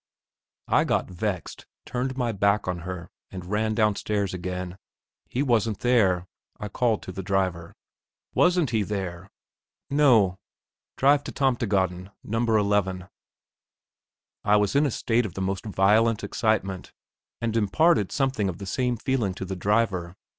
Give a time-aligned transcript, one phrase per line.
[0.67, 4.79] I got vexed, turned my back on her, and ran downstairs again.
[5.29, 6.25] "He wasn't there,"
[6.59, 7.75] I called to the driver.
[8.33, 9.29] "Wasn't he there?"
[9.91, 10.39] "No.
[10.97, 12.39] Drive to Tomtegaden, No.
[12.39, 13.09] 11."
[14.43, 16.93] I was in a state of the most violent excitement,
[17.39, 20.15] and imparted something of the same feeling to the driver.